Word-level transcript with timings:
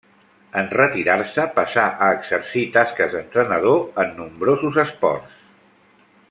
En 0.59 0.69
retirar-se 0.77 1.43
passà 1.57 1.83
a 2.05 2.07
exercir 2.15 2.63
tasques 2.79 3.13
d'entrenador 3.17 3.79
en 4.05 4.11
nombrosos 4.23 4.81
esports. 4.87 5.39